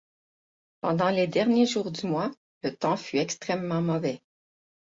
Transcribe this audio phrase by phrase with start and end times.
[0.81, 2.31] Pendant les derniers jours du mois,
[2.63, 4.19] le temps fut extrêmement mauvais.